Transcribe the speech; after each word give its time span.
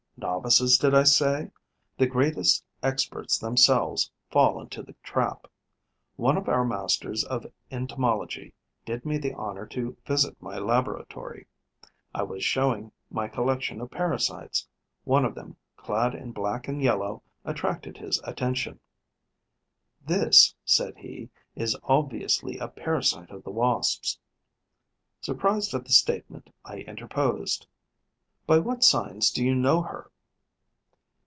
Novices, 0.17 0.77
did 0.77 0.93
I 0.93 1.01
say? 1.01 1.49
The 1.97 2.05
greatest 2.05 2.63
experts 2.83 3.39
themselves 3.39 4.11
fall 4.29 4.61
into 4.61 4.83
the 4.83 4.93
trap. 5.01 5.47
One 6.15 6.37
of 6.37 6.47
our 6.47 6.63
masters 6.63 7.23
of 7.23 7.47
entomology 7.71 8.53
did 8.85 9.03
me 9.03 9.17
the 9.17 9.33
honour 9.33 9.65
to 9.69 9.97
visit 10.05 10.39
my 10.39 10.59
laboratory. 10.59 11.47
I 12.13 12.21
was 12.21 12.43
showing 12.45 12.91
my 13.09 13.29
collection 13.29 13.81
of 13.81 13.89
parasites. 13.89 14.67
One 15.05 15.25
of 15.25 15.33
them, 15.33 15.57
clad 15.75 16.13
in 16.13 16.33
black 16.33 16.67
and 16.67 16.83
yellow, 16.83 17.23
attracted 17.43 17.97
his 17.97 18.21
attention. 18.23 18.79
'This,' 20.05 20.53
said 20.63 20.97
he, 20.99 21.31
'is 21.55 21.75
obviously 21.81 22.59
a 22.59 22.67
parasite 22.67 23.31
of 23.31 23.43
the 23.43 23.49
Wasps.' 23.51 24.19
Surprised 25.19 25.73
at 25.73 25.85
the 25.85 25.91
statement, 25.93 26.51
I 26.63 26.81
interposed: 26.81 27.65
'By 28.45 28.57
what 28.59 28.83
signs 28.83 29.31
do 29.31 29.43
you 29.45 29.55
know 29.55 29.81
her?' 29.83 30.09